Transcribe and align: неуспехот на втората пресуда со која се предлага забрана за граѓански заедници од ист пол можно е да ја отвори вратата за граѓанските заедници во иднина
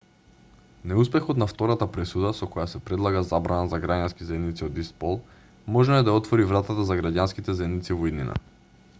неуспехот 0.91 1.39
на 1.41 1.47
втората 1.49 1.87
пресуда 1.97 2.31
со 2.37 2.47
која 2.55 2.63
се 2.71 2.79
предлага 2.87 3.21
забрана 3.31 3.69
за 3.73 3.79
граѓански 3.83 4.27
заедници 4.29 4.65
од 4.69 4.79
ист 4.85 4.95
пол 5.03 5.19
можно 5.75 5.99
е 5.99 6.07
да 6.07 6.11
ја 6.15 6.21
отвори 6.23 6.47
вратата 6.53 6.87
за 6.89 6.97
граѓанските 7.03 7.57
заедници 7.61 7.99
во 8.01 8.09
иднина 8.13 8.39